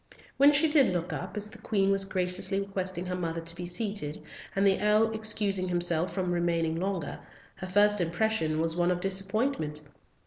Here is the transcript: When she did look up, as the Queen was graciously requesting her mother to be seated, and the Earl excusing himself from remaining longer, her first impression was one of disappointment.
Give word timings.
When 0.37 0.51
she 0.51 0.67
did 0.67 0.91
look 0.93 1.13
up, 1.13 1.37
as 1.37 1.47
the 1.51 1.59
Queen 1.59 1.91
was 1.91 2.05
graciously 2.05 2.59
requesting 2.59 3.05
her 3.05 3.15
mother 3.15 3.39
to 3.41 3.55
be 3.55 3.67
seated, 3.67 4.17
and 4.55 4.65
the 4.65 4.81
Earl 4.81 5.11
excusing 5.11 5.67
himself 5.67 6.11
from 6.11 6.31
remaining 6.31 6.77
longer, 6.79 7.19
her 7.57 7.67
first 7.67 8.01
impression 8.01 8.59
was 8.59 8.75
one 8.75 8.89
of 8.89 8.99
disappointment. 8.99 9.81